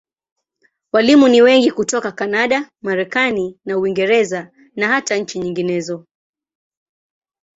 Walimu 0.93 1.27
ni 1.27 1.41
wengi 1.41 1.69
hutoka 1.69 2.11
Kanada, 2.11 2.69
Marekani 2.81 3.57
na 3.65 3.77
Uingereza, 3.77 4.51
na 4.75 4.87
hata 4.87 5.15
nchi 5.17 5.39
nyinginezo. 5.39 6.05